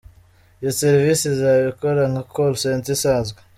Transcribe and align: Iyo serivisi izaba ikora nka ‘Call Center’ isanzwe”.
Iyo 0.61 0.71
serivisi 0.81 1.23
izaba 1.33 1.63
ikora 1.73 2.01
nka 2.11 2.23
‘Call 2.33 2.53
Center’ 2.63 2.91
isanzwe”. 2.97 3.39